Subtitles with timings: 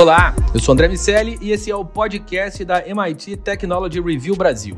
[0.00, 4.74] Olá, eu sou André Miceli e esse é o podcast da MIT Technology Review Brasil.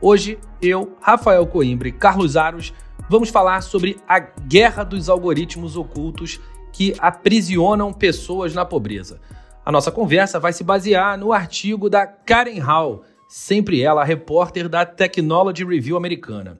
[0.00, 2.72] Hoje, eu, Rafael Coimbra e Carlos Aros
[3.06, 6.40] vamos falar sobre a guerra dos algoritmos ocultos
[6.72, 9.20] que aprisionam pessoas na pobreza.
[9.62, 14.86] A nossa conversa vai se basear no artigo da Karen Hall, sempre ela, repórter da
[14.86, 16.58] Technology Review americana.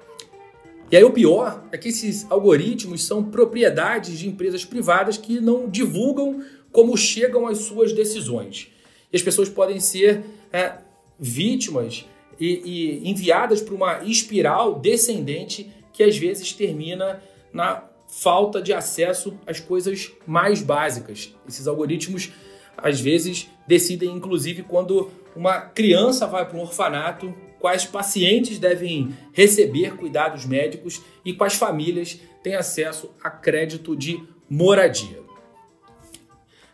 [0.91, 5.69] E aí o pior é que esses algoritmos são propriedades de empresas privadas que não
[5.69, 6.43] divulgam
[6.73, 8.69] como chegam às suas decisões.
[9.13, 10.79] E as pessoas podem ser é,
[11.19, 12.07] vítimas
[12.39, 17.23] e, e enviadas para uma espiral descendente que às vezes termina
[17.53, 21.35] na falta de acesso às coisas mais básicas.
[21.49, 22.31] Esses algoritmos
[22.77, 29.97] às vezes decidem, inclusive, quando uma criança vai para um orfanato, quais pacientes devem receber
[29.97, 35.23] cuidados médicos e quais famílias têm acesso a crédito de moradia.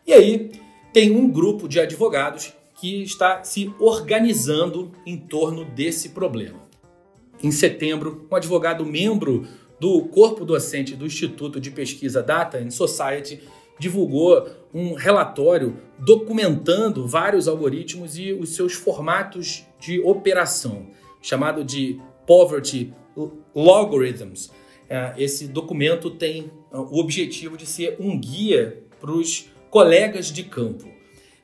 [0.06, 0.50] E aí,
[0.92, 6.58] tem um grupo de advogados que está se organizando em torno desse problema.
[7.42, 9.46] Em setembro, um advogado membro
[9.78, 13.40] do corpo docente do Instituto de Pesquisa Data and Society
[13.78, 20.88] divulgou um relatório documentando vários algoritmos e os seus formatos de operação,
[21.20, 22.94] chamado de Poverty
[23.54, 24.50] Logarithms.
[24.88, 30.42] É, esse documento tem uh, o objetivo de ser um guia para os colegas de
[30.44, 30.88] campo,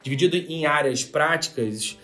[0.03, 1.97] dividido em áreas práticas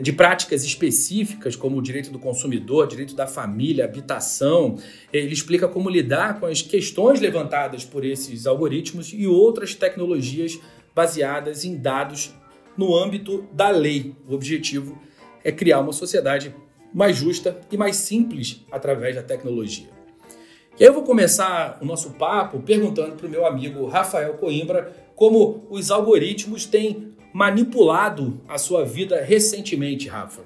[0.00, 4.78] de práticas específicas, como o direito do consumidor, direito da família, habitação.
[5.12, 10.58] Ele explica como lidar com as questões levantadas por esses algoritmos e outras tecnologias
[10.94, 12.34] baseadas em dados
[12.76, 14.14] no âmbito da lei.
[14.28, 15.00] O objetivo
[15.44, 16.54] é criar uma sociedade
[16.92, 19.88] mais justa e mais simples através da tecnologia.
[20.78, 24.92] E aí eu vou começar o nosso papo perguntando para o meu amigo Rafael Coimbra
[25.14, 27.05] como os algoritmos têm
[27.36, 30.40] manipulado a sua vida recentemente, Rafa?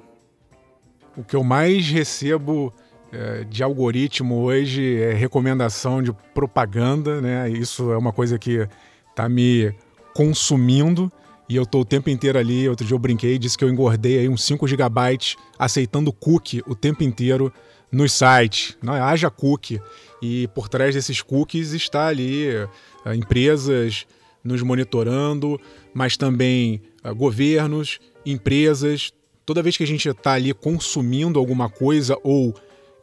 [1.16, 2.74] O que eu mais recebo
[3.12, 7.48] é, de algoritmo hoje é recomendação de propaganda, né?
[7.48, 8.66] Isso é uma coisa que
[9.08, 9.72] está me
[10.12, 11.12] consumindo
[11.48, 12.68] e eu estou o tempo inteiro ali.
[12.68, 16.74] Outro dia eu brinquei, disse que eu engordei aí uns 5 gigabytes aceitando cookie o
[16.74, 17.52] tempo inteiro
[17.92, 18.76] nos sites.
[18.82, 19.80] Não, haja cookie.
[20.20, 24.08] E por trás desses cookies está ali é, empresas
[24.42, 25.60] nos monitorando,
[25.92, 29.12] mas também uh, governos, empresas.
[29.44, 32.54] Toda vez que a gente está ali consumindo alguma coisa ou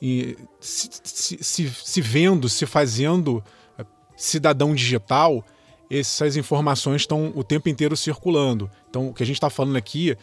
[0.01, 3.43] e, se, se, se, vendo, se fazendo
[3.79, 3.85] uh,
[4.15, 5.43] cidadão digital,
[5.89, 8.69] essas informações estão o tempo inteiro circulando.
[8.89, 10.15] Então, o que a gente está falando aqui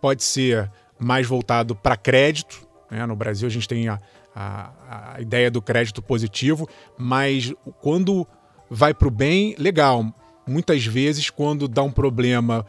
[0.00, 2.66] pode ser mais voltado para crédito.
[2.90, 3.04] Né?
[3.06, 4.00] No Brasil, a gente tem a,
[4.34, 8.26] a, a ideia do crédito positivo, mas quando
[8.68, 10.14] vai para o bem, legal
[10.50, 12.66] muitas vezes, quando dá um problema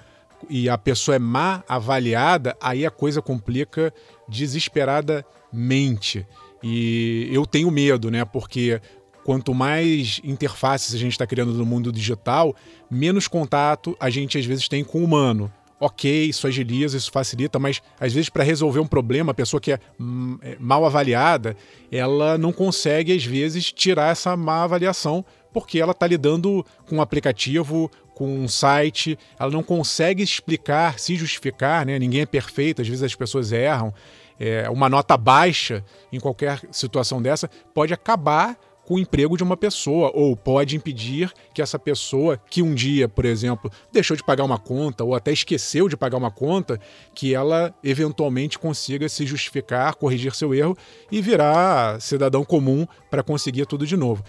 [0.50, 3.94] e a pessoa é má avaliada, aí a coisa complica
[4.28, 6.26] desesperadamente.
[6.64, 8.24] E eu tenho medo, né?
[8.24, 8.80] Porque
[9.24, 12.56] quanto mais interfaces a gente está criando no mundo digital,
[12.90, 15.52] menos contato a gente às vezes tem com o humano.
[15.80, 19.72] Ok, isso agiliza, isso facilita, mas às vezes para resolver um problema, a pessoa que
[19.72, 21.58] é, hum, é mal avaliada,
[21.92, 27.02] ela não consegue às vezes tirar essa má avaliação porque ela está lidando com um
[27.02, 31.98] aplicativo, com um site, ela não consegue explicar, se justificar, né?
[31.98, 33.94] Ninguém é perfeito, às vezes as pessoas erram.
[34.40, 39.56] É, uma nota baixa em qualquer situação dessa pode acabar com o emprego de uma
[39.56, 44.44] pessoa ou pode impedir que essa pessoa que um dia, por exemplo, deixou de pagar
[44.44, 46.80] uma conta ou até esqueceu de pagar uma conta,
[47.14, 50.78] que ela eventualmente consiga se justificar, corrigir seu erro
[51.12, 54.24] e virar cidadão comum para conseguir tudo de novo.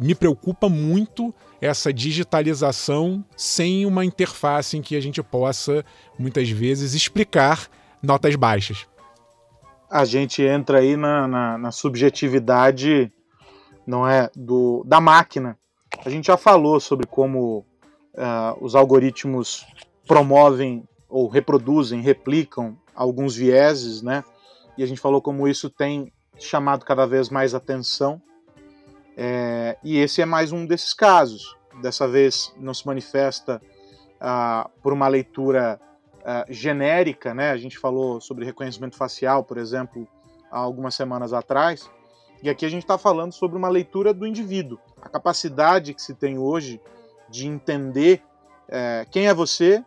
[0.00, 5.84] Me preocupa muito essa digitalização sem uma interface em que a gente possa
[6.18, 7.68] muitas vezes explicar
[8.02, 8.86] notas baixas.
[9.90, 13.10] A gente entra aí na, na, na subjetividade
[13.88, 15.58] não é do da máquina.
[16.04, 17.60] A gente já falou sobre como
[18.12, 19.66] uh, os algoritmos
[20.06, 24.22] promovem ou reproduzem, replicam alguns vieses, né?
[24.76, 28.20] E a gente falou como isso tem chamado cada vez mais atenção.
[29.16, 31.56] É, e esse é mais um desses casos.
[31.80, 33.60] Dessa vez não se manifesta
[34.20, 35.80] uh, por uma leitura
[36.18, 37.50] uh, genérica, né?
[37.50, 40.06] A gente falou sobre reconhecimento facial, por exemplo,
[40.50, 41.90] há algumas semanas atrás.
[42.42, 46.14] E aqui a gente está falando sobre uma leitura do indivíduo, a capacidade que se
[46.14, 46.80] tem hoje
[47.28, 48.22] de entender
[48.68, 49.84] é, quem é você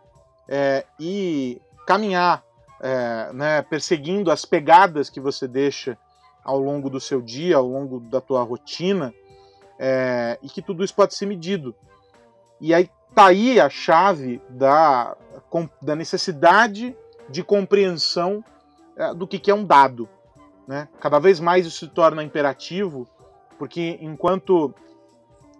[0.47, 2.43] é, e caminhar,
[2.81, 5.97] é, né, perseguindo as pegadas que você deixa
[6.43, 9.13] ao longo do seu dia, ao longo da tua rotina,
[9.79, 11.73] é, e que tudo isso pode ser medido.
[12.59, 15.15] E aí tá aí a chave da,
[15.81, 16.95] da necessidade
[17.29, 18.43] de compreensão
[18.95, 20.09] é, do que, que é um dado.
[20.67, 20.87] Né?
[20.99, 23.07] Cada vez mais isso se torna imperativo,
[23.57, 24.73] porque enquanto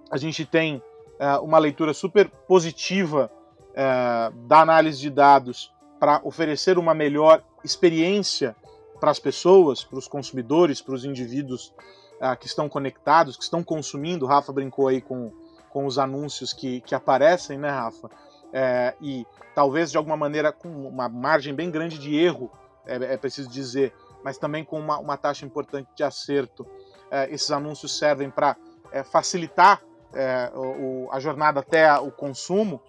[0.09, 0.81] a gente tem
[1.19, 3.31] é, uma leitura super positiva
[3.73, 8.55] é, da análise de dados para oferecer uma melhor experiência
[8.99, 11.73] para as pessoas, para os consumidores, para os indivíduos
[12.19, 14.25] é, que estão conectados, que estão consumindo.
[14.25, 15.31] Rafa brincou aí com,
[15.69, 18.09] com os anúncios que, que aparecem, né, Rafa?
[18.53, 19.25] É, e
[19.55, 22.51] talvez de alguma maneira com uma margem bem grande de erro,
[22.91, 23.93] é, é preciso dizer,
[24.23, 26.65] mas também com uma, uma taxa importante de acerto.
[27.09, 28.55] É, esses anúncios servem para
[28.91, 29.81] é, facilitar
[30.13, 32.81] é, o, a jornada até o consumo.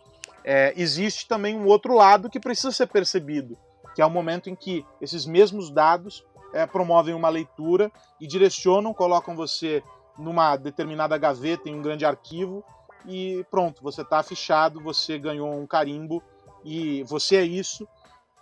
[0.45, 3.57] É, existe também um outro lado que precisa ser percebido,
[3.95, 7.91] que é o momento em que esses mesmos dados é, promovem uma leitura
[8.21, 9.83] e direcionam, colocam você
[10.19, 12.65] numa determinada gaveta em um grande arquivo
[13.07, 16.23] e pronto, você está fichado, você ganhou um carimbo
[16.65, 17.89] e você é isso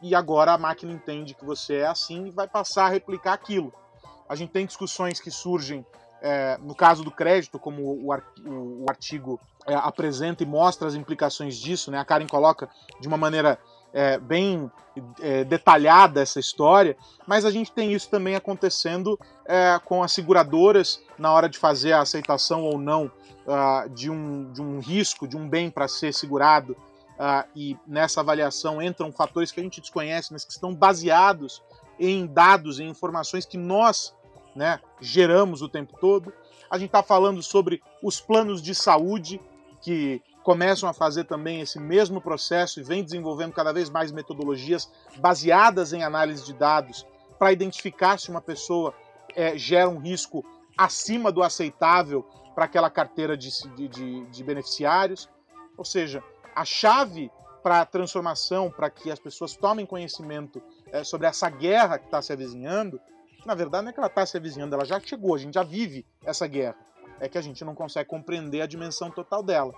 [0.02, 3.72] e agora a máquina entende que você é assim e vai passar a replicar aquilo.
[4.28, 5.84] A gente tem discussões que surgem
[6.22, 11.90] é, no caso do crédito, como o, artigo é, apresenta e mostra as implicações disso,
[11.90, 11.98] né?
[11.98, 12.68] A Karen coloca
[13.00, 13.58] de uma maneira
[13.92, 14.70] é, bem
[15.20, 16.96] é, detalhada essa história,
[17.26, 21.92] mas a gente tem isso também acontecendo é, com as seguradoras na hora de fazer
[21.92, 23.10] a aceitação ou não
[23.46, 26.76] uh, de, um, de um risco, de um bem para ser segurado
[27.20, 31.62] uh, e nessa avaliação entram fatores que a gente desconhece, mas que estão baseados
[31.98, 34.16] em dados, em informações que nós
[34.56, 36.32] né, geramos o tempo todo.
[36.70, 39.40] A gente está falando sobre os planos de saúde
[39.82, 44.90] que começam a fazer também esse mesmo processo e vem desenvolvendo cada vez mais metodologias
[45.18, 47.06] baseadas em análise de dados
[47.38, 48.94] para identificar se uma pessoa
[49.34, 50.44] é, gera um risco
[50.76, 52.22] acima do aceitável
[52.54, 53.50] para aquela carteira de,
[53.88, 55.28] de, de, beneficiários.
[55.76, 56.22] Ou seja,
[56.54, 57.30] a chave
[57.62, 62.22] para a transformação, para que as pessoas tomem conhecimento é, sobre essa guerra que está
[62.22, 63.00] se avizinhando,
[63.44, 65.62] na verdade não é que ela está se avizinhando, ela já chegou, a gente já
[65.62, 66.76] vive essa guerra.
[67.18, 69.74] É que a gente não consegue compreender a dimensão total dela.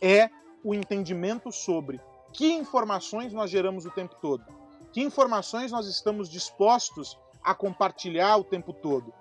[0.00, 0.30] É
[0.62, 2.00] o entendimento sobre
[2.32, 4.44] que informações nós geramos o tempo todo,
[4.92, 9.12] que informações nós estamos dispostos a compartilhar o tempo todo.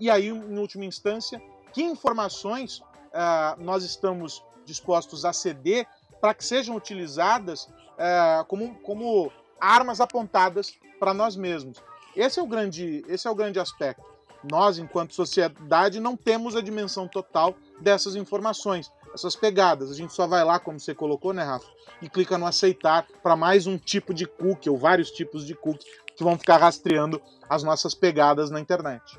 [0.00, 5.86] E aí, em última instância, que informações uh, nós estamos dispostos a ceder
[6.20, 11.78] para que sejam utilizadas é, como, como armas apontadas para nós mesmos.
[12.16, 14.04] Esse é o grande, esse é o grande aspecto.
[14.48, 19.90] Nós, enquanto sociedade, não temos a dimensão total dessas informações, essas pegadas.
[19.90, 21.66] A gente só vai lá, como você colocou, né, Rafa,
[22.00, 25.86] e clica no aceitar para mais um tipo de cookie ou vários tipos de cookie
[26.16, 29.18] que vão ficar rastreando as nossas pegadas na internet.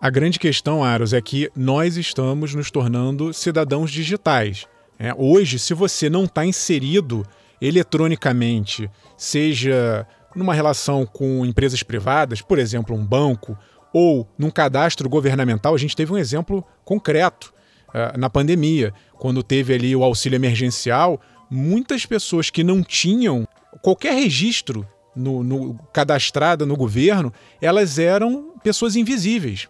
[0.00, 4.66] A grande questão, Aros, é que nós estamos nos tornando cidadãos digitais.
[5.02, 7.26] É, hoje, se você não está inserido
[7.58, 13.56] eletronicamente, seja numa relação com empresas privadas, por exemplo, um banco,
[13.94, 17.50] ou num cadastro governamental, a gente teve um exemplo concreto
[17.88, 21.18] uh, na pandemia, quando teve ali o auxílio emergencial,
[21.50, 23.48] muitas pessoas que não tinham
[23.80, 29.66] qualquer registro no, no cadastrada no governo, elas eram pessoas invisíveis.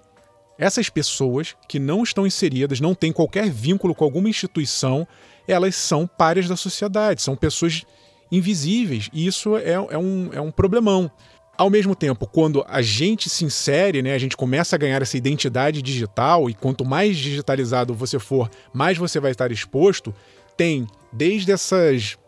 [0.61, 5.09] Essas pessoas que não estão inseridas, não têm qualquer vínculo com alguma instituição,
[5.49, 7.87] elas são páreas da sociedade, são pessoas
[8.31, 9.09] invisíveis.
[9.11, 11.11] E isso é, é, um, é um problemão.
[11.57, 15.17] Ao mesmo tempo, quando a gente se insere, né, a gente começa a ganhar essa
[15.17, 20.15] identidade digital, e quanto mais digitalizado você for, mais você vai estar exposto,
[20.59, 22.19] tem desde essas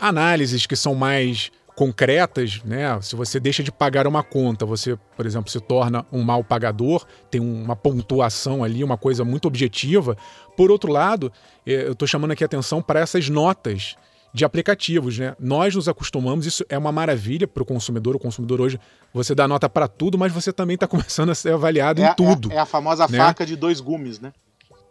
[0.00, 3.00] análises que são mais concretas, né?
[3.00, 7.06] Se você deixa de pagar uma conta, você, por exemplo, se torna um mal pagador,
[7.30, 10.16] tem uma pontuação ali, uma coisa muito objetiva.
[10.56, 11.32] Por outro lado,
[11.64, 13.94] é, eu estou chamando aqui a atenção para essas notas
[14.34, 15.36] de aplicativos, né?
[15.38, 18.16] Nós nos acostumamos, isso é uma maravilha para o consumidor.
[18.16, 18.80] O consumidor hoje,
[19.14, 22.14] você dá nota para tudo, mas você também está começando a ser avaliado é, em
[22.16, 22.50] tudo.
[22.50, 23.18] É, é a famosa né?
[23.18, 24.32] faca de dois gumes, né?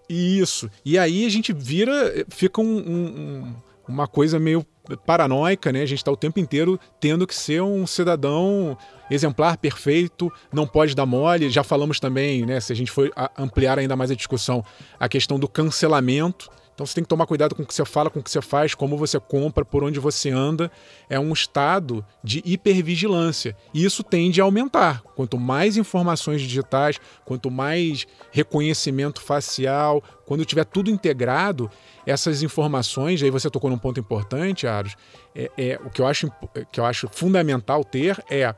[0.09, 0.71] Isso.
[0.85, 3.55] E aí a gente vira, fica um, um,
[3.89, 4.65] uma coisa meio
[5.05, 5.81] paranoica, né?
[5.81, 8.77] A gente está o tempo inteiro tendo que ser um cidadão
[9.09, 11.49] exemplar, perfeito, não pode dar mole.
[11.49, 12.59] Já falamos também, né?
[12.59, 14.63] Se a gente for ampliar ainda mais a discussão,
[14.99, 16.49] a questão do cancelamento.
[16.77, 18.39] Então você tem que tomar cuidado com o que você fala, com o que você
[18.39, 20.71] faz, como você compra, por onde você anda.
[21.09, 23.57] É um estado de hipervigilância.
[23.73, 25.01] E isso tende a aumentar.
[25.15, 31.67] Quanto mais informações digitais, quanto mais reconhecimento facial, quando tiver tudo integrado,
[32.05, 34.95] essas informações, aí você tocou num ponto importante, Aros,
[35.33, 36.31] é, é, o que eu, acho,
[36.71, 38.53] que eu acho fundamental ter é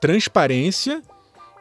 [0.00, 1.00] transparência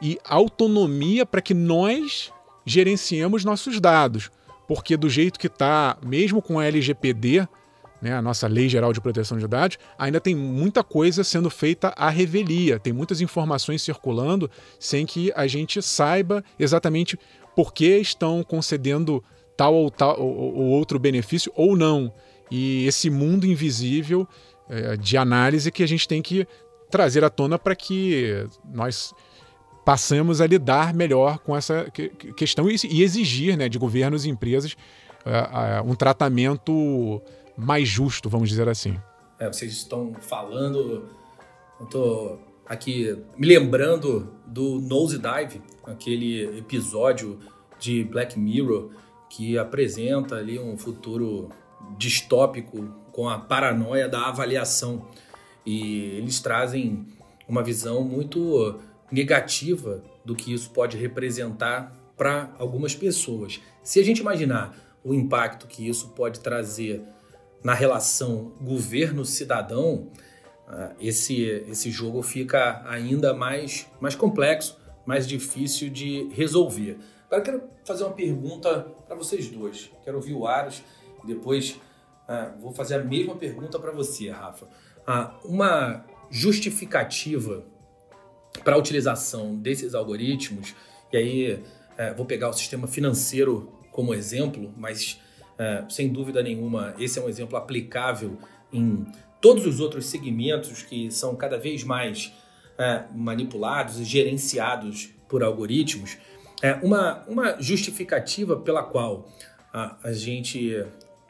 [0.01, 2.33] e autonomia para que nós
[2.65, 4.31] gerenciemos nossos dados
[4.69, 7.47] porque do jeito que está, mesmo com a LGPD,
[7.99, 11.87] né, a nossa Lei Geral de Proteção de Dados, ainda tem muita coisa sendo feita
[11.97, 14.47] à revelia, tem muitas informações circulando
[14.79, 17.17] sem que a gente saiba exatamente
[17.55, 19.23] por que estão concedendo
[19.57, 22.13] tal ou tal ou, ou outro benefício ou não.
[22.51, 24.27] E esse mundo invisível
[24.69, 26.47] é, de análise que a gente tem que
[26.91, 29.15] trazer à tona para que nós
[29.89, 31.91] passamos a lidar melhor com essa
[32.35, 34.73] questão e exigir né, de governos e empresas
[35.25, 37.19] uh, uh, um tratamento
[37.57, 38.95] mais justo, vamos dizer assim.
[39.39, 41.09] É, vocês estão falando,
[41.79, 47.39] eu estou aqui me lembrando do Nose Dive, aquele episódio
[47.79, 48.91] de Black Mirror
[49.27, 51.49] que apresenta ali um futuro
[51.97, 55.07] distópico com a paranoia da avaliação.
[55.65, 57.07] E eles trazem
[57.47, 58.79] uma visão muito
[59.11, 63.61] negativa do que isso pode representar para algumas pessoas.
[63.81, 67.01] Se a gente imaginar o impacto que isso pode trazer
[67.63, 70.11] na relação governo-cidadão,
[70.67, 76.97] ah, esse, esse jogo fica ainda mais, mais complexo, mais difícil de resolver.
[77.25, 79.91] Agora, eu quero fazer uma pergunta para vocês dois.
[80.03, 80.83] Quero ouvir o Aros
[81.23, 81.79] e depois
[82.27, 84.67] ah, vou fazer a mesma pergunta para você, Rafa.
[85.07, 87.65] Ah, uma justificativa
[88.63, 90.75] para a utilização desses algoritmos,
[91.11, 91.63] e aí
[91.97, 95.19] é, vou pegar o sistema financeiro como exemplo, mas
[95.57, 98.37] é, sem dúvida nenhuma esse é um exemplo aplicável
[98.71, 99.05] em
[99.41, 102.31] todos os outros segmentos que são cada vez mais
[102.77, 106.17] é, manipulados e gerenciados por algoritmos.
[106.61, 109.29] É, uma, uma justificativa pela qual
[109.73, 110.85] a, a gente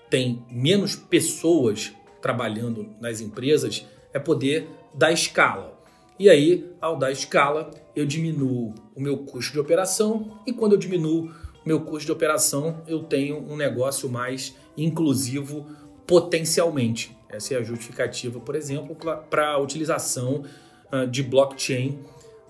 [0.09, 5.78] tem menos pessoas trabalhando nas empresas é poder dar escala.
[6.19, 10.77] E aí, ao dar escala, eu diminuo o meu custo de operação e quando eu
[10.77, 11.31] diminuo
[11.63, 15.65] o meu custo de operação, eu tenho um negócio mais inclusivo
[16.05, 17.15] potencialmente.
[17.29, 18.97] Essa é a justificativa, por exemplo,
[19.29, 20.43] para a utilização
[20.91, 21.99] uh, de blockchain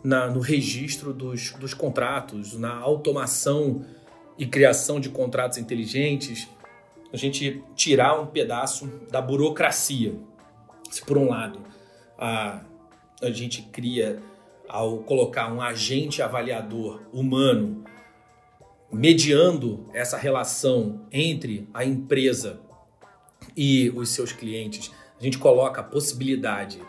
[0.04, 3.86] na, no registro dos, dos contratos, na automação
[4.36, 6.48] e criação de contratos inteligentes,
[7.14, 10.16] a gente tirar um pedaço da burocracia.
[10.90, 11.60] Se por um lado
[12.18, 12.62] a
[13.22, 14.22] a gente cria
[14.68, 17.84] ao colocar um agente avaliador humano
[18.92, 22.60] mediando essa relação entre a empresa
[23.56, 26.80] e os seus clientes, a gente coloca a possibilidade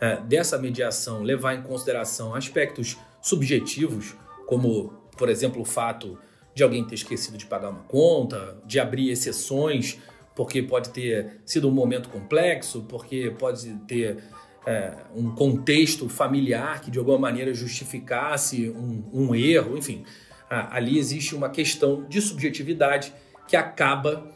[0.00, 4.14] é, dessa mediação levar em consideração aspectos subjetivos,
[4.46, 6.18] como, por exemplo, o fato
[6.54, 9.98] de alguém ter esquecido de pagar uma conta, de abrir exceções,
[10.34, 14.22] porque pode ter sido um momento complexo, porque pode ter
[14.66, 20.04] é, um contexto familiar que de alguma maneira justificasse um, um erro, enfim.
[20.50, 23.12] ali existe uma questão de subjetividade
[23.46, 24.26] que acaba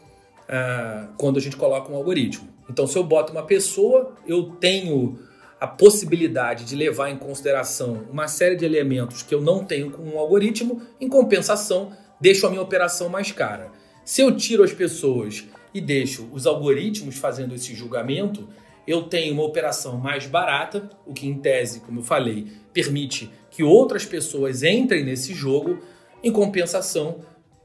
[0.47, 2.49] é, quando a gente coloca um algoritmo.
[2.69, 5.19] Então, se eu boto uma pessoa, eu tenho
[5.59, 10.01] a possibilidade de levar em consideração uma série de elementos que eu não tenho com
[10.01, 13.69] um algoritmo, em compensação, deixo a minha operação mais cara.
[14.03, 18.49] Se eu tiro as pessoas e deixo os algoritmos fazendo esse julgamento,
[18.87, 23.63] eu tenho uma operação mais barata, o que em tese, como eu falei, permite que
[23.63, 25.79] outras pessoas entrem nesse jogo
[26.23, 27.21] Em compensação,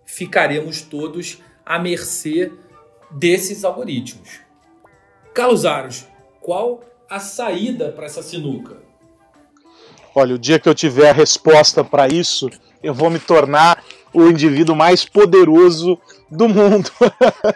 [0.06, 2.50] ficaremos todos à mercê
[3.10, 4.40] desses algoritmos.
[5.34, 6.06] Carlos Aros,
[6.40, 8.78] qual a saída para essa sinuca?
[10.14, 12.48] Olha, o dia que eu tiver a resposta para isso,
[12.82, 15.98] eu vou me tornar o indivíduo mais poderoso
[16.30, 16.90] do mundo.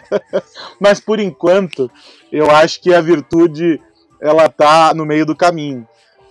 [0.79, 1.89] Mas por enquanto,
[2.31, 3.81] eu acho que a virtude
[4.19, 5.87] ela tá no meio do caminho,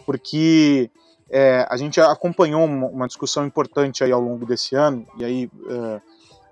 [0.07, 0.90] porque
[1.28, 5.50] é, a gente acompanhou uma, uma, discussão importante aí ao longo desse ano e aí
[5.69, 6.00] é,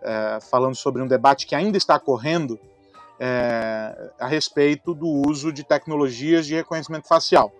[0.03, 2.59] é, falando sobre um debate que ainda está correndo
[3.19, 7.53] é, a respeito do uso de tecnologias de reconhecimento facial,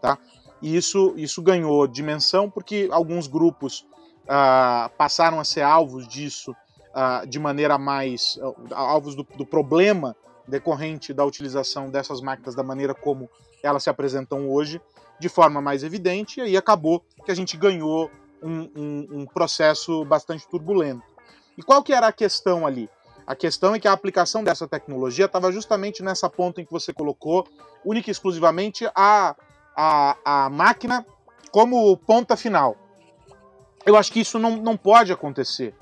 [0.00, 0.18] tá?
[0.62, 3.86] E isso, isso ganhou dimensão porque alguns grupos
[4.24, 6.54] uh, passaram a ser alvos disso
[6.94, 8.36] uh, de maneira mais.
[8.36, 10.14] Uh, alvos do, do, problema
[10.50, 13.30] decorrente da utilização dessas máquinas da maneira como
[13.62, 14.80] elas se apresentam hoje,
[15.18, 18.10] de forma mais evidente, e aí acabou que a gente ganhou
[18.42, 21.02] um, um, um processo bastante turbulento.
[21.56, 22.88] E qual que era a questão ali?
[23.26, 26.92] A questão é que a aplicação dessa tecnologia estava justamente nessa ponta em que você
[26.92, 27.46] colocou,
[27.84, 29.36] única e exclusivamente a
[29.76, 31.06] a, a máquina
[31.50, 32.76] como ponta final.
[33.84, 35.74] Eu acho que isso não, não pode acontecer,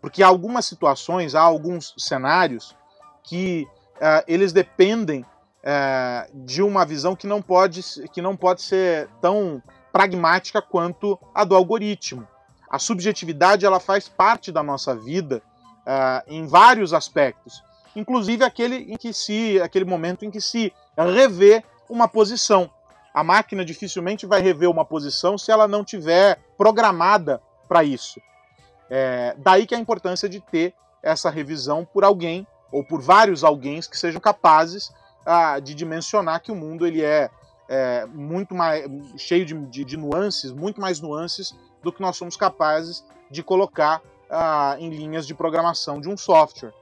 [0.00, 2.76] porque há algumas situações, há alguns cenários
[3.22, 3.66] que
[4.26, 7.82] eles dependem uh, de uma visão que não, pode,
[8.12, 12.26] que não pode ser tão pragmática quanto a do algoritmo.
[12.68, 15.42] A subjetividade ela faz parte da nossa vida
[15.86, 17.62] uh, em vários aspectos,
[17.94, 22.70] inclusive aquele em que se, aquele momento em que se revê uma posição
[23.14, 28.20] a máquina dificilmente vai rever uma posição se ela não tiver programada para isso.
[28.90, 33.80] É, daí que a importância de ter essa revisão por alguém ou por vários alguém
[33.80, 34.92] que sejam capazes
[35.24, 37.30] ah, de dimensionar que o mundo ele é,
[37.68, 38.84] é muito mais
[39.16, 44.02] cheio de, de, de, nuances, muito mais nuances do que nós somos capazes de colocar
[44.28, 46.74] ah, em linhas de programação de um software.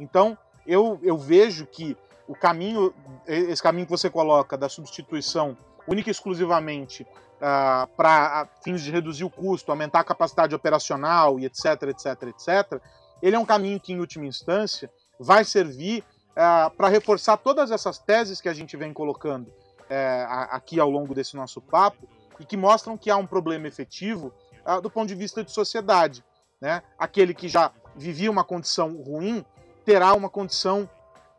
[0.00, 1.94] Então eu, eu vejo que
[2.26, 2.94] o caminho,
[3.26, 5.54] esse caminho que você coloca da substituição
[5.86, 7.06] única e exclusivamente
[7.38, 12.80] ah, para fins de reduzir o custo, aumentar a capacidade operacional e etc, etc, etc,
[13.20, 16.04] ele é um caminho que, em última instância, vai servir uh,
[16.36, 21.14] ah, para reforçar todas essas teses que a gente vem colocando uh, aqui ao longo
[21.14, 24.32] desse nosso papo e que mostram que há um problema efetivo
[24.66, 26.24] uh, do ponto de vista de sociedade.
[26.60, 26.82] Né?
[26.98, 29.44] Aquele que já vivia uma condição ruim
[29.84, 30.88] terá uma condição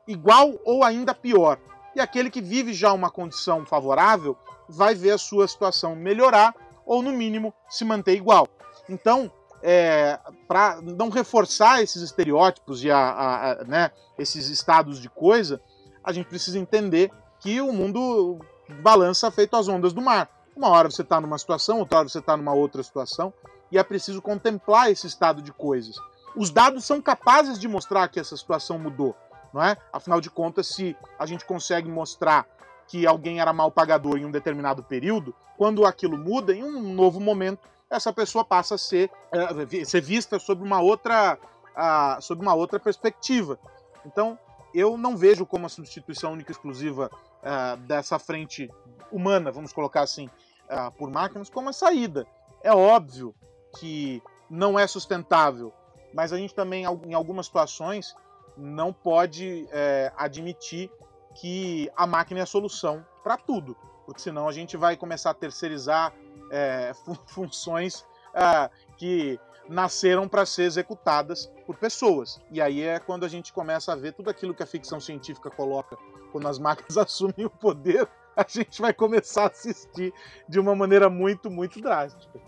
[0.08, 1.60] igual ou ainda pior
[1.96, 6.54] e aquele que vive já uma condição favorável vai ver a sua situação melhorar
[6.86, 8.48] ou, no mínimo, se manter igual.
[8.90, 9.32] Então,
[9.68, 15.60] é, para não reforçar esses estereótipos e a, a, a, né, esses estados de coisa,
[16.04, 18.40] a gente precisa entender que o mundo
[18.82, 20.30] balança feito as ondas do mar.
[20.56, 23.34] Uma hora você está numa situação, outra hora você está numa outra situação,
[23.72, 25.96] e é preciso contemplar esse estado de coisas.
[26.36, 29.16] Os dados são capazes de mostrar que essa situação mudou
[29.56, 29.78] não é?
[29.94, 32.46] Afinal de contas, se a gente consegue mostrar
[32.90, 37.22] que alguém era mal pagador em um determinado período, quando aquilo muda, em um novo
[37.22, 41.38] momento, essa pessoa passa a ser, é, ser vista sob uma outra,
[41.72, 43.60] uh, sob uma outra perspectiva.
[44.06, 44.38] Então,
[44.74, 48.70] eu não vejo como a substituição única e exclusiva uh, dessa frente
[49.12, 50.30] humana, vamos colocar assim,
[50.70, 52.28] uh, por máquinas, como a saída.
[52.62, 53.34] É óbvio
[53.80, 55.74] que não é sustentável,
[56.14, 58.16] mas a gente também, em algumas situações,
[58.58, 60.90] não pode é, admitir
[61.36, 65.34] que a máquina é a solução para tudo, porque senão a gente vai começar a
[65.34, 66.14] terceirizar
[66.50, 66.92] é,
[67.28, 72.40] funções é, que nasceram para ser executadas por pessoas.
[72.52, 75.50] E aí é quando a gente começa a ver tudo aquilo que a ficção científica
[75.50, 75.98] coloca
[76.32, 80.14] quando as máquinas assumem o poder, a gente vai começar a assistir
[80.48, 82.40] de uma maneira muito, muito drástica.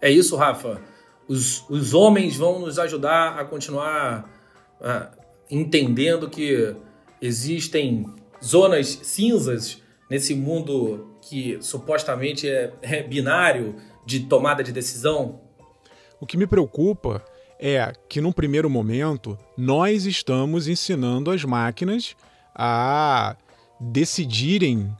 [0.00, 0.80] É isso, Rafa.
[1.26, 4.30] Os, os homens vão nos ajudar a continuar
[4.80, 5.10] ah,
[5.50, 6.76] entendendo que
[7.20, 8.06] existem
[8.44, 15.40] zonas cinzas nesse mundo que supostamente é, é binário de tomada de decisão?
[16.20, 17.24] O que me preocupa
[17.58, 22.14] é que, num primeiro momento, nós estamos ensinando as máquinas
[22.54, 23.36] a
[23.80, 24.94] decidirem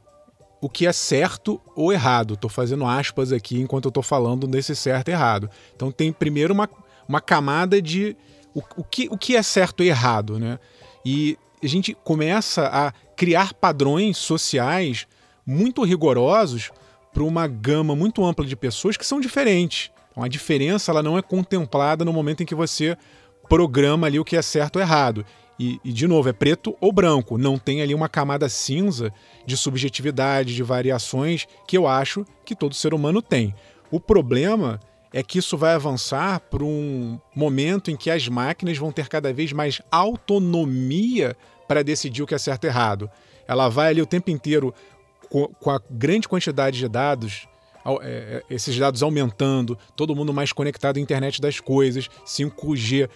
[0.59, 2.33] o que é certo ou errado.
[2.33, 5.49] Estou fazendo aspas aqui enquanto eu estou falando desse certo e errado.
[5.75, 6.69] Então, tem primeiro uma,
[7.07, 8.15] uma camada de
[8.53, 10.59] o, o, que, o que é certo e errado, né?
[11.05, 15.07] E a gente começa a criar padrões sociais
[15.45, 16.71] muito rigorosos
[17.11, 19.91] para uma gama muito ampla de pessoas que são diferentes.
[20.11, 22.95] Então a diferença ela não é contemplada no momento em que você
[23.49, 25.25] programa ali o que é certo ou errado.
[25.59, 29.11] E, e, de novo, é preto ou branco, não tem ali uma camada cinza
[29.43, 33.55] de subjetividade, de variações que eu acho que todo ser humano tem.
[33.89, 34.79] O problema
[35.11, 39.33] é que isso vai avançar para um momento em que as máquinas vão ter cada
[39.33, 41.35] vez mais autonomia
[41.67, 43.09] para decidir o que é certo e errado.
[43.47, 44.73] Ela vai ali o tempo inteiro
[45.29, 47.47] com a grande quantidade de dados,
[48.01, 53.09] é, é, esses dados aumentando, todo mundo mais conectado à internet das coisas, 5G,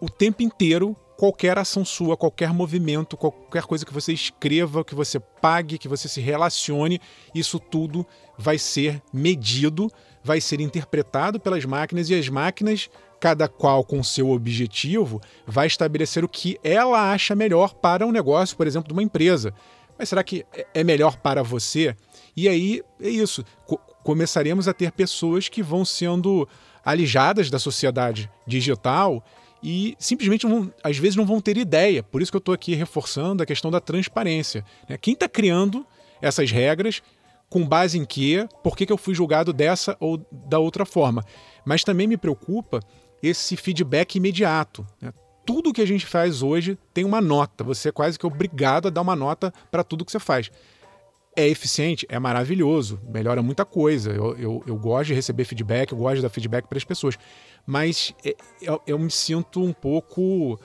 [0.00, 5.18] o tempo inteiro qualquer ação sua, qualquer movimento, qualquer coisa que você escreva, que você
[5.18, 7.00] pague, que você se relacione,
[7.34, 9.90] isso tudo vai ser medido,
[10.22, 12.90] vai ser interpretado pelas máquinas e as máquinas,
[13.24, 18.54] cada qual com seu objetivo, vai estabelecer o que ela acha melhor para um negócio,
[18.54, 19.54] por exemplo, de uma empresa.
[19.98, 21.96] Mas será que é, é melhor para você?
[22.36, 23.42] E aí é isso.
[24.02, 26.46] começaremos a ter pessoas que vão sendo
[26.84, 29.24] alijadas da sociedade digital
[29.62, 30.46] e simplesmente
[30.82, 32.02] às vezes não vão ter ideia.
[32.02, 34.62] Por isso que eu estou aqui reforçando a questão da transparência.
[34.86, 34.98] Né?
[34.98, 35.86] Quem está criando
[36.20, 37.00] essas regras,
[37.48, 38.46] com base em quê?
[38.62, 41.24] Por que, que eu fui julgado dessa ou da outra forma?
[41.64, 42.80] Mas também me preocupa
[43.26, 44.86] esse feedback imediato.
[45.00, 45.12] Né?
[45.46, 47.62] Tudo que a gente faz hoje tem uma nota.
[47.64, 50.50] Você é quase que obrigado a dar uma nota para tudo que você faz.
[51.36, 52.06] É eficiente?
[52.08, 54.12] É maravilhoso, melhora muita coisa.
[54.12, 57.18] Eu, eu, eu gosto de receber feedback, eu gosto de dar feedback para as pessoas
[57.66, 60.58] mas é, eu, eu me sinto um pouco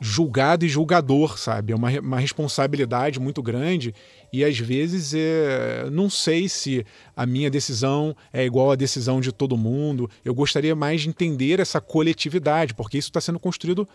[0.00, 1.72] julgado e julgador, sabe?
[1.72, 3.94] É uma, uma responsabilidade muito grande
[4.32, 6.84] e às vezes é, não sei se
[7.16, 10.10] a minha decisão é igual à decisão de todo mundo.
[10.24, 13.88] Eu gostaria mais de entender essa coletividade, porque isso está sendo construído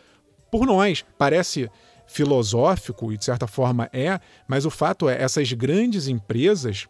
[0.52, 1.04] por nós.
[1.17, 1.69] Parece
[2.08, 6.88] filosófico e de certa forma é, mas o fato é essas grandes empresas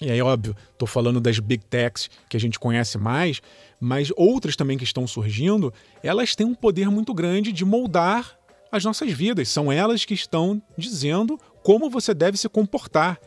[0.00, 3.42] e aí, óbvio, estou falando das big techs que a gente conhece mais,
[3.80, 8.38] mas outras também que estão surgindo, elas têm um poder muito grande de moldar
[8.70, 9.48] as nossas vidas.
[9.48, 13.18] São elas que estão dizendo como você deve se comportar.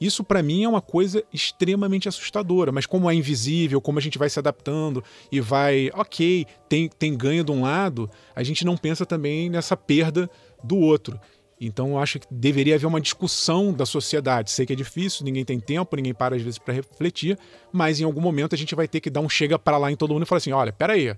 [0.00, 4.18] Isso para mim é uma coisa extremamente assustadora, mas como é invisível, como a gente
[4.18, 8.76] vai se adaptando e vai, ok, tem, tem ganho de um lado, a gente não
[8.76, 10.28] pensa também nessa perda
[10.62, 11.20] do outro.
[11.64, 14.50] Então eu acho que deveria haver uma discussão da sociedade.
[14.50, 17.38] Sei que é difícil, ninguém tem tempo, ninguém para às vezes para refletir,
[17.72, 19.96] mas em algum momento a gente vai ter que dar um chega para lá em
[19.96, 21.14] todo mundo e falar assim: olha, peraí,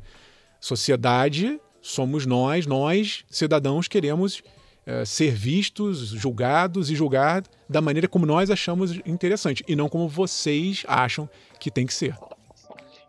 [0.60, 4.42] sociedade somos nós, nós, cidadãos, queremos
[4.86, 10.08] é, ser vistos, julgados e julgar da maneira como nós achamos interessante e não como
[10.08, 11.28] vocês acham
[11.58, 12.14] que tem que ser.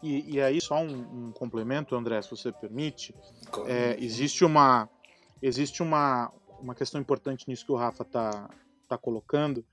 [0.02, 3.14] E, e aí, só um, um, complemento, André, se você permite.
[3.66, 4.88] É, existe uma.
[5.42, 6.32] Existe uma,
[6.66, 8.50] uma questão importante nisso que o Rafa está
[8.88, 9.64] tá colocando,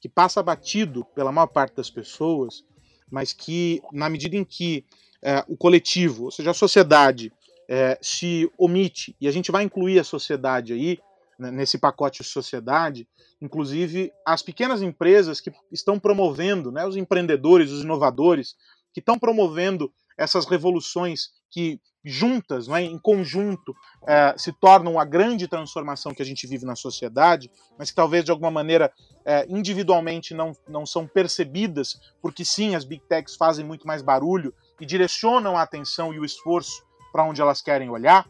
[0.00, 2.64] que passa batido pela maior parte das pessoas,
[3.10, 4.84] mas que, na medida em que
[5.22, 7.32] é, o coletivo, ou seja, a sociedade,
[7.68, 10.98] é, se omite, e a gente vai incluir a sociedade aí,
[11.38, 13.06] né, nesse pacote de sociedade,
[13.40, 18.56] inclusive as pequenas empresas que estão promovendo, né, os empreendedores, os inovadores,
[18.92, 25.46] que estão promovendo essas revoluções que juntas, né, em conjunto, é, se tornam a grande
[25.46, 28.92] transformação que a gente vive na sociedade, mas que talvez de alguma maneira
[29.24, 34.54] é, individualmente não, não são percebidas, porque sim, as big techs fazem muito mais barulho
[34.80, 38.26] e direcionam a atenção e o esforço para onde elas querem olhar.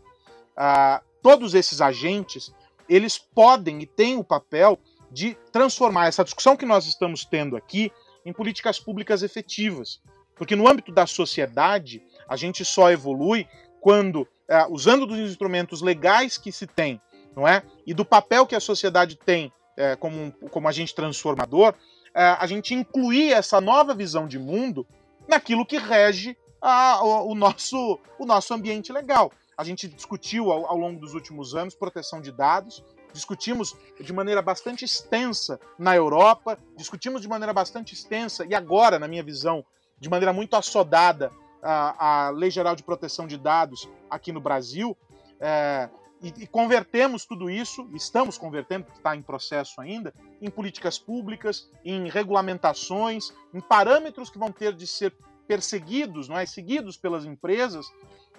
[0.56, 2.52] Uh, todos esses agentes,
[2.88, 4.78] eles podem e têm o papel
[5.10, 7.92] de transformar essa discussão que nós estamos tendo aqui
[8.24, 10.00] em políticas públicas efetivas.
[10.34, 13.46] Porque no âmbito da sociedade, a gente só evolui
[13.80, 17.00] quando, é, usando dos instrumentos legais que se tem,
[17.34, 17.62] não é?
[17.86, 21.74] E do papel que a sociedade tem é, como, como agente transformador,
[22.14, 24.86] é, a gente incluir essa nova visão de mundo
[25.28, 29.30] naquilo que rege a, o, o, nosso, o nosso ambiente legal.
[29.56, 34.42] A gente discutiu ao, ao longo dos últimos anos proteção de dados, discutimos de maneira
[34.42, 39.64] bastante extensa na Europa, discutimos de maneira bastante extensa e agora, na minha visão,
[39.98, 41.32] de maneira muito assodada
[41.62, 44.96] a, a Lei Geral de Proteção de Dados aqui no Brasil.
[45.40, 45.88] É,
[46.20, 51.70] e, e, convertemos tudo isso, estamos convertendo, porque está em processo ainda, em políticas públicas,
[51.84, 55.14] em regulamentações, em parâmetros que vão ter de ser
[55.46, 57.86] perseguidos, não é, seguidos pelas empresas,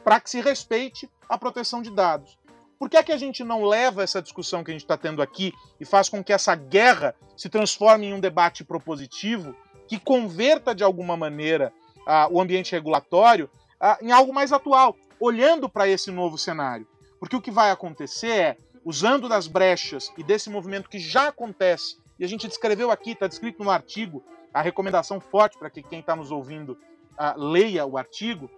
[0.04, 2.38] para que se respeite a proteção de dados.
[2.78, 5.22] Por que é que a gente não leva essa discussão que a gente está tendo
[5.22, 9.54] aqui e faz com que essa guerra se transforme em um debate propositivo
[9.88, 11.74] que converta de alguma maneira
[12.10, 16.88] uh, o ambiente regulatório uh, em algo mais atual, olhando para esse novo cenário.
[17.20, 21.98] Porque o que vai acontecer é, usando das brechas e desse movimento que já acontece,
[22.18, 26.00] e a gente descreveu aqui, está descrito no artigo, a recomendação forte para que quem
[26.00, 28.50] está nos ouvindo uh, leia o artigo,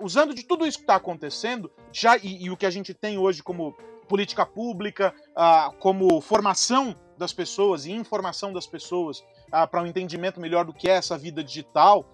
[0.00, 3.18] usando de tudo isso que está acontecendo, já e, e, o que a gente tem
[3.18, 3.76] hoje como
[4.08, 5.12] política pública,
[5.80, 9.24] como formação das pessoas e informação das pessoas
[9.68, 12.06] para um entendimento melhor do que é essa vida digital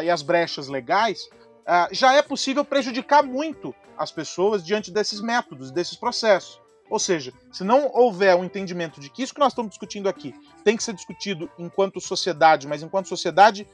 [0.00, 1.28] e as brechas legais,
[1.62, 6.60] uh, já é possível prejudicar muito as pessoas diante desses métodos, desses processos.
[6.88, 10.34] Ou seja, se não houver um entendimento de que isso que nós estamos discutindo aqui
[10.62, 13.66] tem que ser discutido enquanto sociedade, mas enquanto sociedade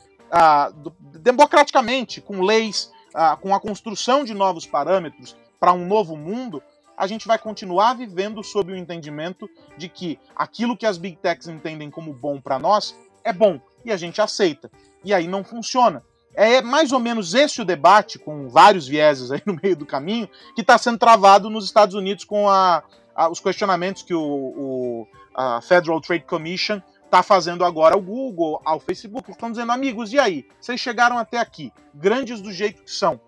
[0.76, 6.62] do, democraticamente, com leis, uh, com a construção de novos parâmetros para um novo mundo,
[6.96, 11.48] a gente vai continuar vivendo sob o entendimento de que aquilo que as big techs
[11.48, 14.70] entendem como bom para nós é bom e a gente aceita.
[15.04, 16.02] E aí não funciona.
[16.34, 20.28] É mais ou menos esse o debate, com vários vieses aí no meio do caminho,
[20.54, 22.82] que está sendo travado nos Estados Unidos com a,
[23.14, 28.60] a, os questionamentos que o, o a Federal Trade Commission está fazendo agora ao Google,
[28.64, 29.30] ao Facebook.
[29.30, 30.46] Estão dizendo, amigos, e aí?
[30.60, 33.20] Vocês chegaram até aqui, grandes do jeito que são.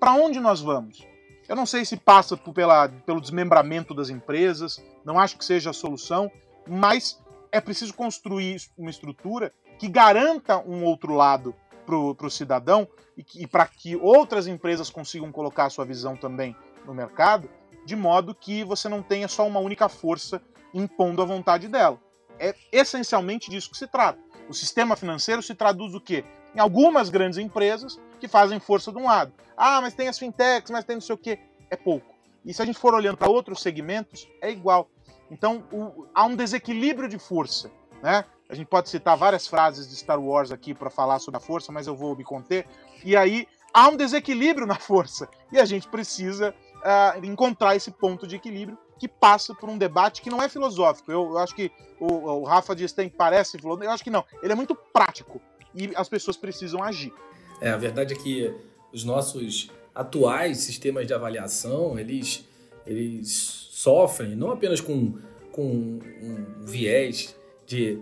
[0.00, 1.06] Para onde nós vamos?
[1.48, 5.70] Eu não sei se passa por, pela, pelo desmembramento das empresas, não acho que seja
[5.70, 6.30] a solução,
[6.66, 13.24] mas é preciso construir uma estrutura que garanta um outro lado para o cidadão e,
[13.42, 16.56] e para que outras empresas consigam colocar a sua visão também
[16.86, 17.48] no mercado,
[17.84, 20.40] de modo que você não tenha só uma única força
[20.72, 22.00] impondo a vontade dela.
[22.38, 24.18] É essencialmente disso que se trata.
[24.48, 26.24] O sistema financeiro se traduz o quê?
[26.54, 29.32] Em algumas grandes empresas que fazem força de um lado.
[29.56, 31.38] Ah, mas tem as fintechs, mas tem não sei o quê.
[31.70, 32.14] É pouco.
[32.44, 34.88] E se a gente for olhando para outros segmentos, é igual.
[35.30, 37.70] Então, o, há um desequilíbrio de força.
[38.02, 38.24] Né?
[38.54, 41.72] A gente pode citar várias frases de Star Wars aqui para falar sobre a força,
[41.72, 42.64] mas eu vou me conter.
[43.04, 45.28] E aí, há um desequilíbrio na força.
[45.50, 50.22] E a gente precisa uh, encontrar esse ponto de equilíbrio que passa por um debate
[50.22, 51.10] que não é filosófico.
[51.10, 53.86] Eu, eu acho que o, o Rafa diz que parece filosófico.
[53.86, 54.24] Eu acho que não.
[54.40, 55.40] Ele é muito prático.
[55.74, 57.12] E as pessoas precisam agir.
[57.60, 58.54] É, a verdade é que
[58.92, 62.48] os nossos atuais sistemas de avaliação, eles,
[62.86, 63.32] eles
[63.72, 65.18] sofrem não apenas com,
[65.50, 67.34] com um viés
[67.66, 68.00] de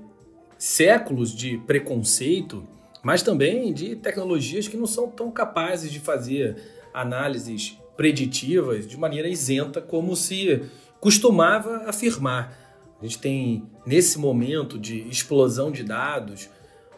[0.62, 2.64] séculos de preconceito,
[3.02, 6.56] mas também de tecnologias que não são tão capazes de fazer
[6.94, 10.62] análises preditivas de maneira isenta como se
[11.00, 12.56] costumava afirmar.
[13.00, 16.48] A gente tem, nesse momento de explosão de dados,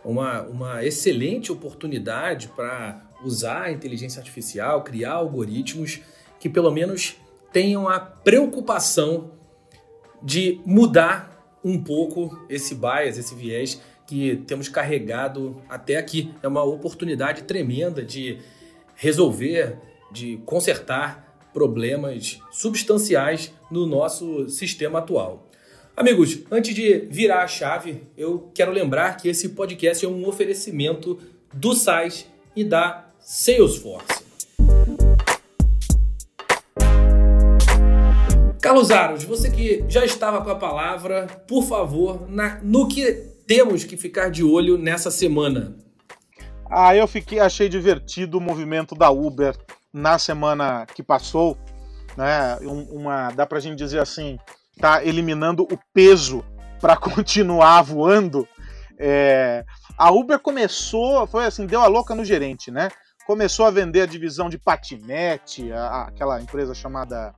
[0.04, 6.00] uma, uma excelente oportunidade para usar a inteligência artificial, criar algoritmos
[6.38, 7.16] que pelo menos
[7.50, 9.30] tenham a preocupação
[10.22, 11.33] de mudar
[11.64, 16.30] um pouco esse bias, esse viés que temos carregado até aqui.
[16.42, 18.38] É uma oportunidade tremenda de
[18.94, 19.78] resolver,
[20.12, 25.48] de consertar problemas substanciais no nosso sistema atual.
[25.96, 31.20] Amigos, antes de virar a chave, eu quero lembrar que esse podcast é um oferecimento
[31.52, 34.24] do SAIS e da Salesforce.
[38.64, 43.12] Carlos Aros, você que já estava com a palavra, por favor, na, no que
[43.46, 45.76] temos que ficar de olho nessa semana.
[46.70, 49.54] Ah, eu fiquei, achei divertido o movimento da Uber
[49.92, 51.58] na semana que passou,
[52.16, 52.56] né?
[52.90, 54.38] Uma, dá pra gente dizer assim,
[54.80, 56.42] tá eliminando o peso
[56.80, 58.48] para continuar voando.
[58.98, 59.62] É,
[59.98, 62.88] a Uber começou, foi assim, deu a louca no gerente, né?
[63.26, 67.34] Começou a vender a divisão de patinete, a, aquela empresa chamada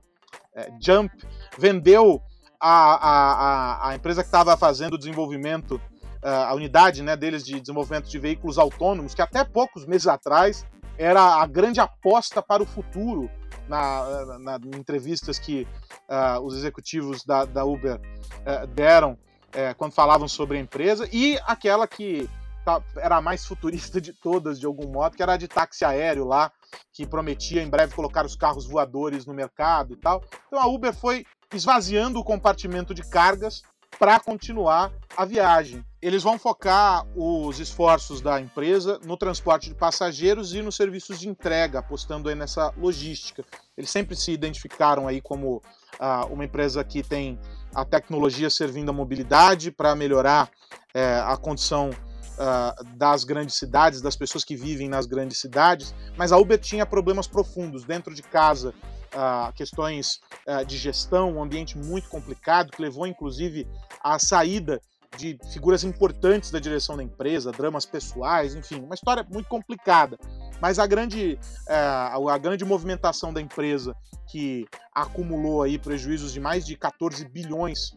[0.57, 1.15] é, Jump,
[1.57, 2.21] vendeu
[2.59, 5.79] a, a, a, empresa que estava fazendo o desenvolvimento,
[6.23, 10.65] é, a unidade né, deles de desenvolvimento de veículos autônomos, que até poucos meses atrás
[10.97, 13.29] era a grande aposta para o futuro
[13.69, 15.67] na, na, na entrevistas que
[16.09, 21.37] uh, os executivos da, da Uber uh, deram uh, quando falavam sobre a empresa, e
[21.45, 22.27] aquela que
[22.65, 25.85] tá, era a mais futurista de todas, de algum modo, que era a de táxi
[25.85, 26.51] aéreo lá,
[26.93, 30.23] que prometia em breve colocar os carros voadores no mercado e tal.
[30.47, 33.63] Então a Uber foi esvaziando o compartimento de cargas
[33.97, 35.83] para continuar a viagem.
[36.01, 41.27] Eles vão focar os esforços da empresa no transporte de passageiros e nos serviços de
[41.27, 43.43] entrega, apostando aí nessa logística.
[43.75, 45.61] Eles sempre se identificaram aí como
[45.99, 47.39] ah, uma empresa que tem
[47.73, 50.49] a tecnologia servindo a mobilidade para melhorar
[50.93, 51.89] é, a condição
[52.37, 56.85] uh, das grandes cidades, das pessoas que vivem nas grandes cidades, mas a Uber tinha
[56.85, 58.73] problemas profundos dentro de casa,
[59.13, 63.67] uh, questões uh, de gestão, um ambiente muito complicado, que levou inclusive
[64.03, 64.81] à saída
[65.17, 70.17] de figuras importantes da direção da empresa, dramas pessoais, enfim, uma história muito complicada.
[70.61, 73.95] Mas a grande, a grande movimentação da empresa,
[74.27, 77.91] que acumulou aí prejuízos de mais de 14 bilhões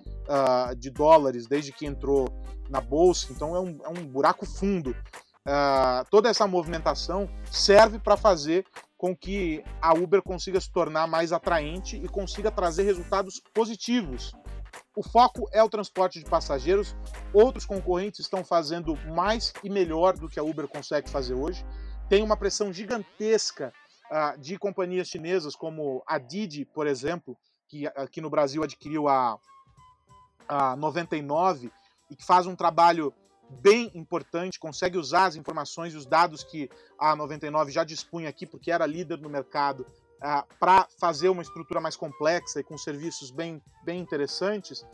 [0.78, 2.28] de dólares desde que entrou
[2.68, 4.94] na bolsa, então é um, é um buraco fundo.
[5.40, 8.64] Uh, toda essa movimentação serve para fazer
[8.96, 14.32] com que a Uber consiga se tornar mais atraente e consiga trazer resultados positivos.
[14.94, 16.96] O foco é o transporte de passageiros.
[17.32, 21.64] Outros concorrentes estão fazendo mais e melhor do que a Uber consegue fazer hoje.
[22.08, 23.72] tem uma pressão gigantesca
[24.10, 27.36] uh, de companhias chinesas como a Didi, por exemplo,
[27.68, 29.38] que aqui no Brasil adquiriu a,
[30.48, 31.70] a 99
[32.10, 33.14] e que faz um trabalho
[33.48, 38.46] bem importante, consegue usar as informações e os dados que a 99 já dispunha aqui,
[38.46, 39.86] porque era líder no mercado,
[40.20, 44.84] uh, para fazer uma estrutura mais complexa e com serviços bem, bem interessantes.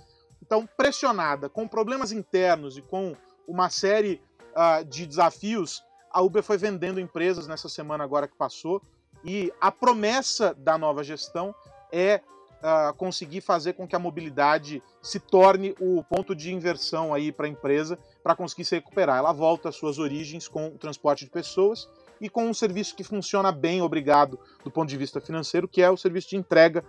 [0.40, 4.20] Então, pressionada, com problemas internos e com uma série
[4.52, 8.80] uh, de desafios, a Uber foi vendendo empresas nessa semana agora que passou.
[9.24, 11.54] E a promessa da nova gestão
[11.90, 12.20] é
[12.56, 17.46] uh, conseguir fazer com que a mobilidade se torne o ponto de inversão aí para
[17.46, 19.18] a empresa para conseguir se recuperar.
[19.18, 21.88] Ela volta às suas origens com o transporte de pessoas
[22.20, 25.90] e com um serviço que funciona bem, obrigado, do ponto de vista financeiro, que é
[25.90, 26.84] o serviço de entrega.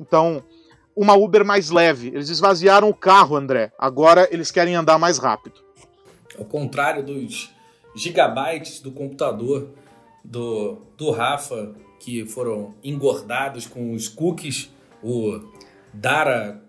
[0.00, 0.42] Então,
[0.94, 2.08] uma Uber mais leve.
[2.08, 3.72] Eles esvaziaram o carro, André.
[3.78, 5.60] Agora eles querem andar mais rápido.
[6.38, 7.50] Ao contrário dos
[7.94, 9.70] gigabytes do computador
[10.24, 14.70] do, do Rafa, que foram engordados com os cookies,
[15.02, 15.40] o
[15.92, 16.62] Dara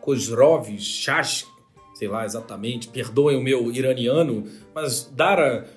[0.00, 1.46] Kozrov Shash,
[1.94, 5.68] sei lá exatamente, perdoem o meu iraniano, mas Dara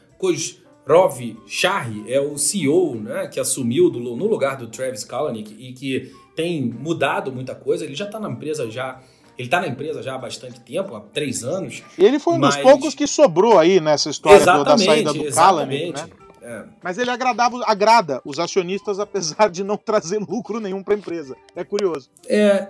[0.85, 5.73] Kozrov Shahi é o CEO né, que assumiu do, no lugar do Travis Kalanick e
[5.73, 7.83] que tem mudado muita coisa.
[7.83, 9.01] Ele já está na empresa já.
[9.37, 11.83] Ele está na empresa já há bastante tempo, há três anos.
[11.97, 12.55] Ele foi um mas...
[12.55, 16.09] dos poucos que sobrou aí nessa história da saída do Kalanick, né?
[16.41, 16.63] É.
[16.81, 21.35] Mas ele agradava, agrada os acionistas, apesar de não trazer lucro nenhum para a empresa.
[21.55, 22.07] É curioso.
[22.27, 22.69] É,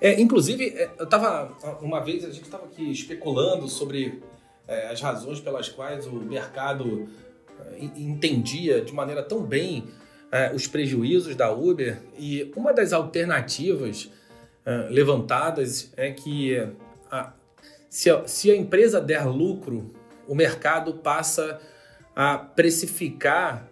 [0.00, 4.20] é inclusive, é, eu estava uma vez a gente estava aqui especulando sobre
[4.66, 7.08] é, as razões pelas quais o mercado
[7.96, 9.84] entendia de maneira tão bem
[10.30, 14.10] é, os prejuízos da Uber e uma das alternativas
[14.64, 16.56] é, levantadas é que
[17.10, 17.32] a,
[17.88, 19.92] se, a, se a empresa der lucro,
[20.26, 21.60] o mercado passa
[22.16, 23.68] a precificar.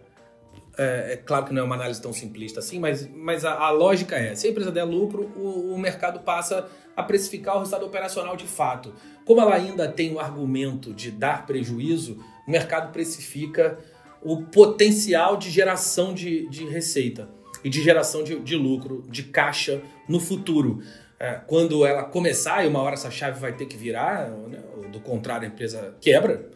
[0.76, 3.70] É, é, claro que não é uma análise tão simplista assim, mas, mas a, a
[3.70, 7.87] lógica é: se a empresa der lucro, o, o mercado passa a precificar o resultado
[7.87, 8.92] operacional de fato.
[9.24, 13.79] Como ela ainda tem o argumento de dar prejuízo, o mercado precifica
[14.21, 17.29] o potencial de geração de, de receita
[17.63, 20.83] e de geração de, de lucro, de caixa no futuro.
[21.21, 24.59] É, quando ela começar, e uma hora essa chave vai ter que virar, né,
[24.91, 26.51] do contrário, a empresa quebra.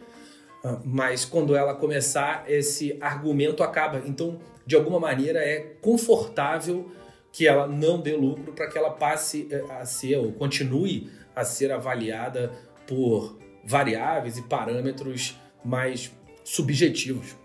[0.61, 4.01] Ah, mas quando ela começar, esse argumento acaba.
[4.05, 6.91] Então, de alguma maneira, é confortável
[7.31, 11.45] que ela não dê lucro para que ela passe eh, a ser ou continue a
[11.45, 12.51] ser avaliada
[12.85, 16.11] por variáveis e parâmetros mais
[16.43, 17.35] subjetivos.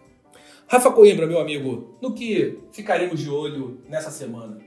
[0.68, 4.58] Rafa Coimbra, meu amigo, no que ficaremos de olho nessa semana?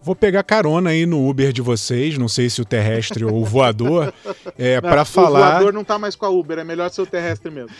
[0.00, 3.44] Vou pegar carona aí no Uber de vocês, não sei se o terrestre ou o
[3.44, 4.12] voador,
[4.58, 5.48] é, para falar.
[5.48, 7.70] O voador não tá mais com a Uber, é melhor ser o terrestre mesmo.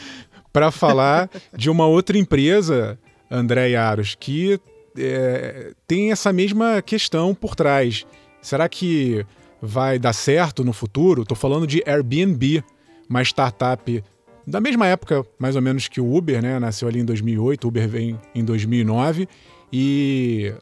[0.53, 2.99] Para falar de uma outra empresa,
[3.31, 4.61] André Yaros, que
[4.97, 8.07] é, tem essa mesma questão por trás.
[8.41, 9.25] Será que
[9.61, 11.23] vai dar certo no futuro?
[11.23, 12.63] Estou falando de Airbnb,
[13.09, 14.05] uma startup
[14.47, 16.59] da mesma época, mais ou menos, que o Uber, né?
[16.59, 19.29] Nasceu ali em 2008, o Uber vem em 2009
[19.73, 20.53] e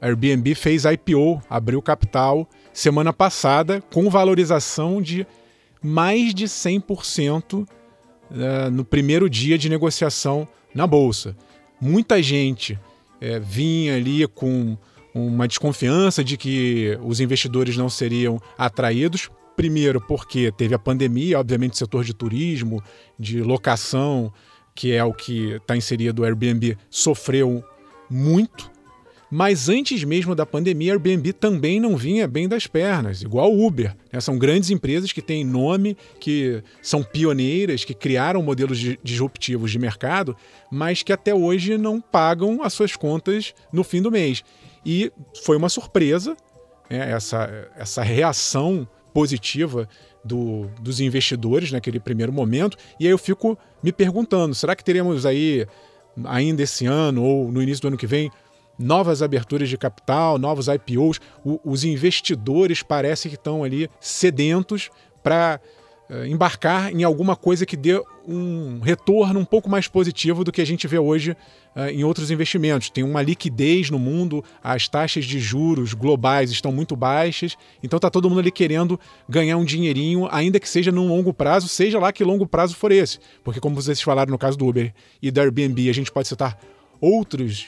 [0.00, 5.26] Airbnb fez IPO, abriu capital semana passada com valorização de
[5.82, 7.66] mais de 100% uh,
[8.30, 11.36] eh, no primeiro dia de negociação na bolsa.
[11.80, 12.78] Muita gente uh,
[13.42, 14.76] vinha ali com
[15.14, 21.72] uma desconfiança de que os investidores não seriam atraídos Primeiro, porque teve a pandemia, obviamente,
[21.72, 22.80] o setor de turismo,
[23.18, 24.32] de locação,
[24.72, 27.64] que é o que está inserido o Airbnb, sofreu
[28.08, 28.70] muito.
[29.28, 33.96] Mas antes mesmo da pandemia, Airbnb também não vinha bem das pernas, igual Uber.
[34.12, 34.20] Né?
[34.20, 40.36] São grandes empresas que têm nome, que são pioneiras, que criaram modelos disruptivos de mercado,
[40.70, 44.44] mas que até hoje não pagam as suas contas no fim do mês.
[44.86, 45.10] E
[45.42, 46.36] foi uma surpresa
[46.88, 47.10] né?
[47.10, 49.88] essa, essa reação positiva
[50.24, 52.76] do, dos investidores naquele primeiro momento.
[52.98, 55.66] E aí eu fico me perguntando: será que teremos aí,
[56.24, 58.30] ainda esse ano ou no início do ano que vem,
[58.78, 61.20] novas aberturas de capital, novos IPOs?
[61.44, 64.90] O, os investidores parecem que estão ali sedentos
[65.22, 65.60] para
[66.26, 70.64] embarcar em alguma coisa que dê um retorno um pouco mais positivo do que a
[70.64, 71.32] gente vê hoje
[71.76, 72.88] uh, em outros investimentos.
[72.88, 78.08] Tem uma liquidez no mundo, as taxas de juros globais estão muito baixas, então está
[78.10, 78.98] todo mundo ali querendo
[79.28, 82.90] ganhar um dinheirinho, ainda que seja num longo prazo, seja lá que longo prazo for
[82.90, 83.18] esse.
[83.44, 86.58] Porque, como vocês falaram no caso do Uber e da Airbnb, a gente pode citar
[87.00, 87.66] outros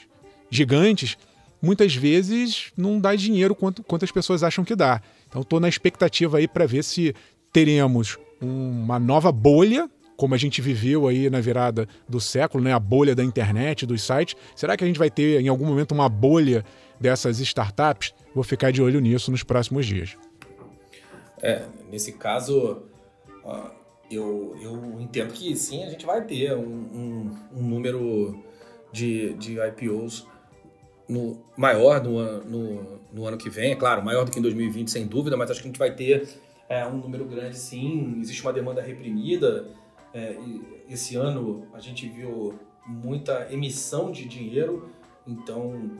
[0.49, 1.15] gigantes,
[1.61, 5.01] muitas vezes não dá dinheiro quanto, quanto as pessoas acham que dá.
[5.27, 7.15] Então estou na expectativa aí para ver se
[7.53, 9.89] teremos uma nova bolha
[10.21, 14.03] como a gente viveu aí na virada do século, né, a bolha da internet, dos
[14.03, 14.35] sites.
[14.55, 16.63] Será que a gente vai ter em algum momento uma bolha
[16.99, 18.13] dessas startups?
[18.35, 20.15] Vou ficar de olho nisso nos próximos dias.
[21.41, 22.83] É, nesse caso,
[24.11, 28.43] eu, eu entendo que sim, a gente vai ter um, um, um número
[28.91, 30.27] de, de IPOs
[31.09, 34.91] no, maior no, no, no, ano que vem, é claro, maior do que em 2020,
[34.91, 36.27] sem dúvida, mas acho que a gente vai ter
[36.71, 38.17] é, um número grande sim.
[38.19, 39.67] Existe uma demanda reprimida.
[40.13, 40.37] É,
[40.89, 44.89] esse ano a gente viu muita emissão de dinheiro,
[45.25, 45.91] então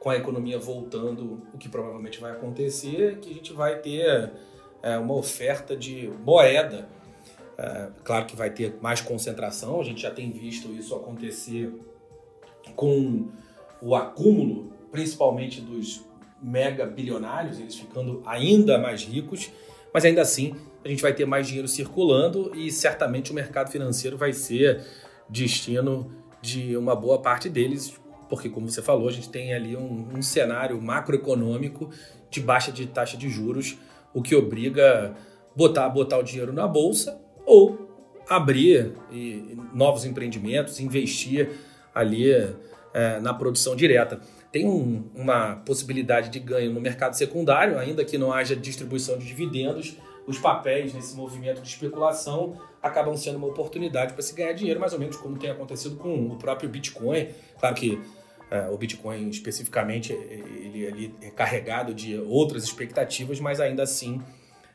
[0.00, 4.32] com a economia voltando, o que provavelmente vai acontecer é que a gente vai ter
[4.82, 6.88] é, uma oferta de moeda
[7.58, 11.72] é, claro que vai ter mais concentração, a gente já tem visto isso acontecer
[12.74, 13.28] com
[13.80, 16.04] o acúmulo, principalmente dos
[16.42, 19.50] mega bilionários, eles ficando ainda mais ricos,
[19.92, 24.16] mas ainda assim a gente vai ter mais dinheiro circulando e certamente o mercado financeiro
[24.16, 24.84] vai ser
[25.28, 27.94] destino de uma boa parte deles,
[28.28, 31.90] porque, como você falou, a gente tem ali um, um cenário macroeconômico
[32.30, 33.78] de baixa de taxa de juros,
[34.12, 35.14] o que obriga
[35.54, 37.88] botar, botar o dinheiro na bolsa ou
[38.28, 41.50] abrir e, novos empreendimentos, investir
[41.94, 42.32] ali
[42.94, 44.20] é, na produção direta.
[44.52, 49.24] Tem um, uma possibilidade de ganho no mercado secundário, ainda que não haja distribuição de
[49.24, 49.96] dividendos,
[50.26, 54.92] os papéis nesse movimento de especulação acabam sendo uma oportunidade para se ganhar dinheiro, mais
[54.92, 57.28] ou menos como tem acontecido com o próprio Bitcoin.
[57.58, 58.00] Claro que
[58.50, 64.20] é, o Bitcoin especificamente ele, ele é carregado de outras expectativas, mas ainda assim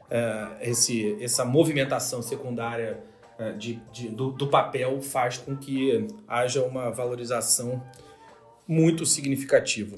[0.09, 2.99] é, esse, essa movimentação secundária
[3.38, 7.84] é, de, de do, do, papel faz com que haja uma valorização
[8.68, 9.95] muito significativa.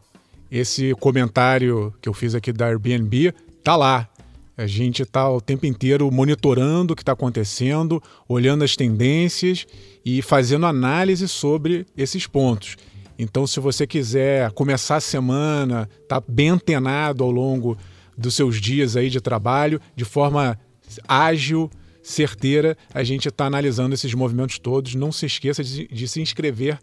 [0.50, 3.32] esse comentário que eu fiz aqui da Airbnb
[3.64, 4.10] tá lá.
[4.56, 9.66] A gente está o tempo inteiro monitorando o que está acontecendo, olhando as tendências
[10.06, 12.78] e fazendo análise sobre esses pontos.
[13.18, 17.78] Então, se você quiser começar a semana, tá bem antenado ao longo
[18.16, 20.60] dos seus dias aí de trabalho, de forma
[21.08, 21.70] ágil,
[22.04, 24.94] certeira, a gente está analisando esses movimentos todos.
[24.94, 26.80] Não se esqueça de, de se inscrever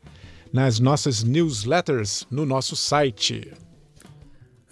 [0.53, 3.53] nas nossas newsletters no nosso site.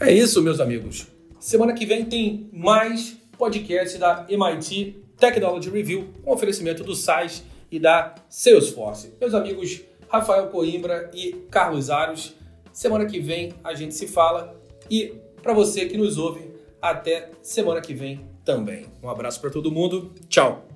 [0.01, 1.07] É isso, meus amigos.
[1.49, 7.43] Semana que vem tem mais podcast da MIT Technology Review, com oferecimento do SAIS
[7.73, 9.15] e da Salesforce.
[9.19, 9.81] Meus amigos
[10.11, 12.35] Rafael Coimbra e Carlos Aros,
[12.71, 16.51] semana que vem a gente se fala e para você que nos ouve,
[16.83, 18.85] até semana que vem também.
[19.03, 20.13] Um abraço para todo mundo.
[20.29, 20.68] Tchau.